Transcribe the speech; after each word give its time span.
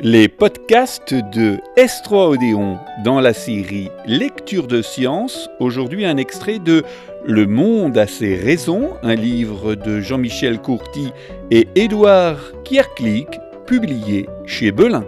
les 0.00 0.28
podcasts 0.28 1.14
de 1.14 1.58
S3 1.78 2.34
Odéon 2.34 2.78
dans 3.02 3.18
la 3.20 3.32
série 3.32 3.88
Lecture 4.04 4.66
de 4.66 4.82
science. 4.82 5.48
Aujourd'hui, 5.58 6.04
un 6.04 6.18
extrait 6.18 6.58
de 6.58 6.84
Le 7.24 7.46
monde 7.46 7.96
a 7.96 8.06
ses 8.06 8.36
raisons, 8.36 8.90
un 9.02 9.14
livre 9.14 9.74
de 9.74 10.00
Jean-Michel 10.00 10.60
Courty 10.60 11.12
et 11.50 11.66
Édouard 11.76 12.52
Kierklik, 12.64 13.40
publié 13.66 14.28
chez 14.44 14.70
Belin. 14.70 15.06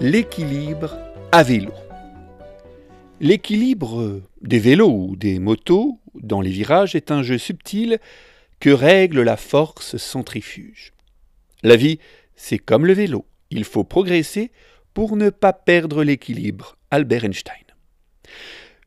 L'équilibre 0.00 0.96
à 1.32 1.42
vélo. 1.42 1.72
L'équilibre 3.20 4.20
des 4.42 4.60
vélos 4.60 5.08
ou 5.08 5.16
des 5.16 5.40
motos 5.40 5.98
dans 6.14 6.40
les 6.40 6.50
virages 6.50 6.94
est 6.94 7.10
un 7.10 7.22
jeu 7.22 7.38
subtil 7.38 7.98
que 8.60 8.70
règle 8.70 9.22
la 9.22 9.36
force 9.36 9.96
centrifuge. 9.96 10.92
La 11.62 11.76
vie, 11.76 11.98
c'est 12.36 12.58
comme 12.58 12.86
le 12.86 12.92
vélo, 12.92 13.26
il 13.50 13.64
faut 13.64 13.84
progresser 13.84 14.50
pour 14.94 15.16
ne 15.16 15.30
pas 15.30 15.52
perdre 15.52 16.04
l'équilibre. 16.04 16.76
Albert 16.90 17.24
Einstein. 17.24 17.54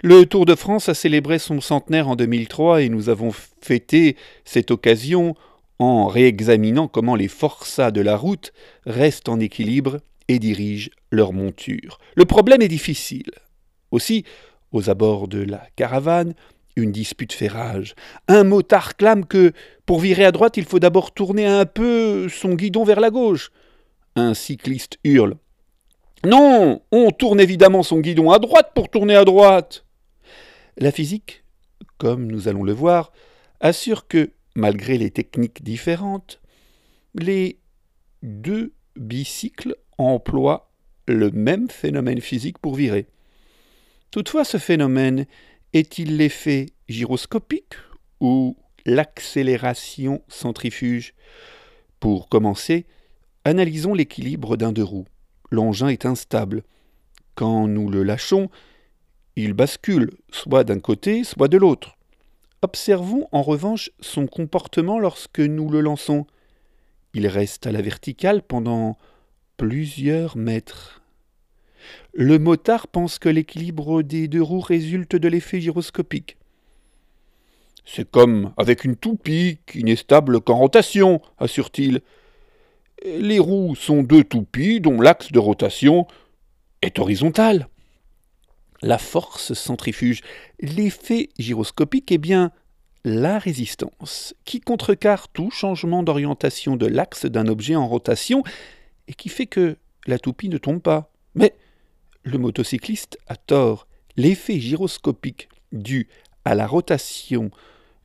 Le 0.01 0.25
Tour 0.25 0.45
de 0.45 0.55
France 0.55 0.87
a 0.87 0.93
célébré 0.93 1.39
son 1.39 1.59
centenaire 1.59 2.07
en 2.07 2.15
2003 2.15 2.83
et 2.83 2.89
nous 2.89 3.09
avons 3.09 3.31
fêté 3.61 4.15
cette 4.45 4.71
occasion 4.71 5.35
en 5.77 6.07
réexaminant 6.07 6.87
comment 6.87 7.15
les 7.15 7.27
forçats 7.27 7.91
de 7.91 8.01
la 8.01 8.15
route 8.15 8.53
restent 8.85 9.29
en 9.29 9.39
équilibre 9.39 9.99
et 10.29 10.39
dirigent 10.39 10.89
leur 11.11 11.33
monture. 11.33 11.99
Le 12.15 12.25
problème 12.25 12.61
est 12.61 12.69
difficile. 12.69 13.31
Aussi, 13.91 14.23
aux 14.71 14.89
abords 14.89 15.27
de 15.27 15.39
la 15.39 15.67
caravane, 15.75 16.33
une 16.79 16.91
dispute 16.91 17.33
fait 17.33 17.47
rage. 17.47 17.95
Un 18.27 18.43
motard 18.43 18.95
clame 18.97 19.25
que, 19.25 19.53
pour 19.85 19.99
virer 19.99 20.25
à 20.25 20.31
droite, 20.31 20.57
il 20.57 20.65
faut 20.65 20.79
d'abord 20.79 21.13
tourner 21.13 21.45
un 21.45 21.65
peu 21.65 22.29
son 22.29 22.55
guidon 22.55 22.83
vers 22.83 22.99
la 22.99 23.09
gauche. 23.09 23.51
Un 24.15 24.33
cycliste 24.33 24.97
hurle. 25.03 25.35
Non, 26.25 26.81
on 26.91 27.11
tourne 27.11 27.39
évidemment 27.39 27.83
son 27.83 27.99
guidon 27.99 28.31
à 28.31 28.39
droite 28.39 28.71
pour 28.75 28.89
tourner 28.89 29.15
à 29.15 29.25
droite. 29.25 29.85
La 30.77 30.91
physique, 30.91 31.43
comme 31.97 32.29
nous 32.29 32.47
allons 32.47 32.63
le 32.63 32.73
voir, 32.73 33.11
assure 33.59 34.07
que, 34.07 34.31
malgré 34.55 34.97
les 34.97 35.11
techniques 35.11 35.63
différentes, 35.63 36.41
les 37.15 37.59
deux 38.23 38.73
bicycles 38.95 39.75
emploient 39.97 40.71
le 41.07 41.31
même 41.31 41.69
phénomène 41.69 42.21
physique 42.21 42.59
pour 42.59 42.75
virer. 42.75 43.07
Toutefois, 44.11 44.43
ce 44.43 44.57
phénomène 44.57 45.25
est-il 45.73 46.17
l'effet 46.17 46.67
gyroscopique 46.87 47.75
ou 48.19 48.57
l'accélération 48.85 50.21
centrifuge? 50.27 51.13
Pour 51.99 52.29
commencer, 52.29 52.85
analysons 53.45 53.93
l'équilibre 53.93 54.57
d'un 54.57 54.71
deux 54.71 54.83
roues. 54.83 55.07
L'engin 55.51 55.89
est 55.89 56.05
instable. 56.05 56.63
Quand 57.35 57.67
nous 57.67 57.89
le 57.89 58.03
lâchons, 58.03 58.49
il 59.35 59.53
bascule, 59.53 60.11
soit 60.31 60.63
d'un 60.63 60.79
côté, 60.79 61.23
soit 61.23 61.47
de 61.47 61.57
l'autre. 61.57 61.97
Observons 62.61 63.27
en 63.31 63.41
revanche 63.41 63.91
son 64.01 64.27
comportement 64.27 64.99
lorsque 64.99 65.39
nous 65.39 65.69
le 65.69 65.81
lançons. 65.81 66.25
Il 67.13 67.27
reste 67.27 67.65
à 67.65 67.71
la 67.71 67.81
verticale 67.81 68.41
pendant 68.41 68.97
plusieurs 69.57 70.35
mètres. 70.35 70.98
Le 72.13 72.39
motard 72.39 72.87
pense 72.87 73.19
que 73.19 73.29
l'équilibre 73.29 74.01
des 74.01 74.27
deux 74.27 74.41
roues 74.41 74.59
résulte 74.59 75.15
de 75.15 75.27
l'effet 75.27 75.61
gyroscopique. 75.61 76.37
C'est 77.85 78.09
comme 78.09 78.53
avec 78.57 78.83
une 78.83 78.95
toupie 78.95 79.59
qui 79.65 79.83
n'est 79.83 79.95
stable 79.95 80.41
qu'en 80.41 80.57
rotation, 80.57 81.21
assure-t-il. 81.39 82.01
Les 83.03 83.39
roues 83.39 83.75
sont 83.75 84.03
deux 84.03 84.23
toupies 84.23 84.79
dont 84.79 85.01
l'axe 85.01 85.31
de 85.31 85.39
rotation 85.39 86.05
est 86.81 86.99
horizontal. 86.99 87.67
La 88.81 88.97
force 88.97 89.53
centrifuge, 89.53 90.21
l'effet 90.59 91.29
gyroscopique 91.37 92.11
est 92.11 92.17
bien 92.17 92.51
la 93.03 93.39
résistance, 93.39 94.35
qui 94.45 94.59
contrecarre 94.59 95.27
tout 95.29 95.51
changement 95.51 96.03
d'orientation 96.03 96.75
de 96.75 96.85
l'axe 96.85 97.25
d'un 97.25 97.47
objet 97.47 97.75
en 97.75 97.87
rotation 97.87 98.43
et 99.07 99.13
qui 99.13 99.29
fait 99.29 99.47
que 99.47 99.77
la 100.05 100.19
toupie 100.19 100.49
ne 100.49 100.57
tombe 100.57 100.81
pas. 100.81 101.11
Mais 101.35 101.53
le 102.23 102.37
motocycliste 102.37 103.17
a 103.27 103.35
tort. 103.35 103.87
L'effet 104.15 104.59
gyroscopique 104.59 105.49
dû 105.71 106.07
à 106.45 106.55
la 106.55 106.67
rotation 106.67 107.51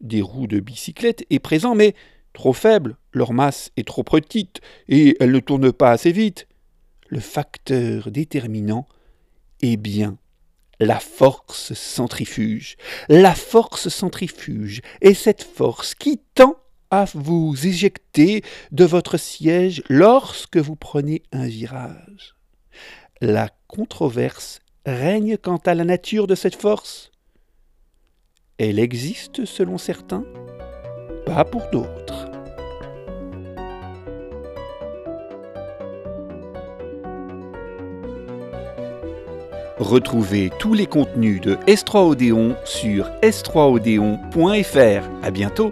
des 0.01 0.23
roues 0.23 0.47
de 0.47 0.61
bicyclette 0.61 1.25
est 1.31 1.39
présent, 1.39 1.75
mais 1.75 1.95
trop 2.33 2.53
faible, 2.53 2.97
leur 3.13 3.33
masse 3.33 3.71
est 3.77 3.87
trop 3.87 4.03
petite 4.03 4.61
et 4.89 5.17
elles 5.21 5.33
ne 5.33 5.41
tournent 5.41 5.73
pas 5.73 5.91
assez 5.91 6.13
vite. 6.13 6.47
Le 7.09 7.21
facteur 7.21 8.11
déterminant 8.11 8.87
est 9.63 9.77
bien 9.77 10.19
la 10.81 10.99
force 10.99 11.73
centrifuge. 11.75 12.77
La 13.09 13.35
force 13.35 13.89
centrifuge 13.89 14.81
est 15.01 15.15
cette 15.15 15.43
force 15.43 15.95
qui 15.95 16.21
tend 16.35 16.57
à 16.91 17.07
vous 17.15 17.55
éjecter 17.67 18.43
de 18.73 18.85
votre 18.85 19.17
siège 19.17 19.83
lorsque 19.89 20.59
vous 20.59 20.77
prenez 20.77 21.23
un 21.33 21.47
virage. 21.47 22.35
La 23.27 23.49
controverse 23.69 24.61
règne 24.85 25.39
quant 25.39 25.57
à 25.57 25.75
la 25.75 25.85
nature 25.85 26.27
de 26.27 26.35
cette 26.35 26.57
force? 26.57 27.11
Elle 28.59 28.79
existe 28.79 29.47
selon 29.47 29.79
certains, 29.79 30.27
pas 31.25 31.47
pour 31.47 31.63
d'autres. 31.73 32.29
Retrouvez 39.79 40.51
tous 40.59 40.75
les 40.75 40.87
contenus 40.87 41.41
de 41.41 41.55
S3 41.67 42.11
Odéon 42.11 42.55
sur 42.67 43.09
s3odéon.fr. 43.23 45.09
À 45.23 45.31
bientôt! 45.31 45.71